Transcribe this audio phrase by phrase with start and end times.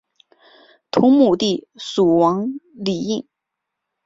[0.89, 3.27] 同母弟蜀王李愔。